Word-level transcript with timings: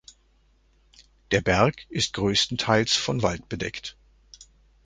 Der 1.29 1.41
Berg 1.41 1.85
ist 1.89 2.13
größtenteils 2.13 2.95
von 2.95 3.21
Wald 3.21 3.47
bedeckt. 3.49 3.97